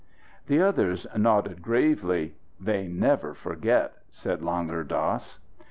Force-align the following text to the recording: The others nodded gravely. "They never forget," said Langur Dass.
The 0.47 0.59
others 0.59 1.05
nodded 1.15 1.61
gravely. 1.61 2.33
"They 2.59 2.87
never 2.87 3.35
forget," 3.35 3.97
said 4.09 4.41
Langur 4.41 4.83
Dass. 4.83 5.37